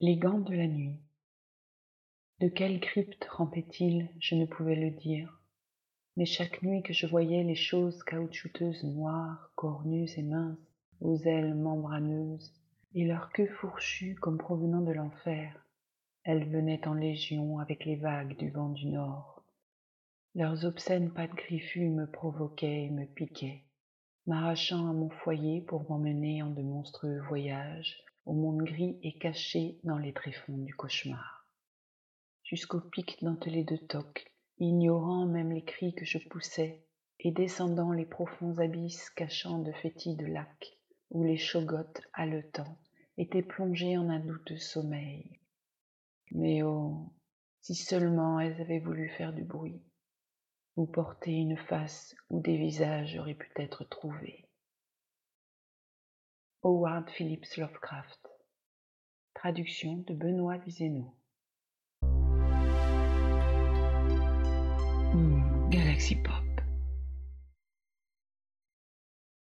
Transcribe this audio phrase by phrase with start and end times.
[0.00, 0.98] Les gants de la nuit.
[2.40, 5.40] De quelle crypte rampaient-ils Je ne pouvais le dire.
[6.16, 10.58] Mais chaque nuit que je voyais les choses caoutchouteuses noires, cornues et minces,
[11.00, 12.52] aux ailes membraneuses,
[12.94, 15.66] et leur queue fourchue comme provenant de l'enfer,
[16.24, 19.42] elles venaient en légion avec les vagues du vent du nord.
[20.34, 23.64] Leurs obscènes pattes griffues me provoquaient et me piquaient
[24.26, 29.78] m'arrachant à mon foyer pour m'emmener en de monstrueux voyages au monde gris et caché
[29.84, 31.48] dans les tréfonds du cauchemar.
[32.44, 36.84] Jusqu'au pic dentelé de toc, ignorant même les cris que je poussais,
[37.20, 40.78] et descendant les profonds abysses cachant de fétides lacs,
[41.10, 42.78] où les chogottes haletants
[43.18, 45.40] étaient plongées en un douteux sommeil.
[46.32, 47.12] Mais oh,
[47.60, 49.82] si seulement elles avaient voulu faire du bruit,
[50.80, 54.46] ou porter une face où des visages auraient pu être trouvés.
[56.62, 58.30] Howard Phillips Lovecraft.
[59.34, 61.14] Traduction de Benoît Vizeno.
[65.12, 66.49] Hmm, Galaxy Pop.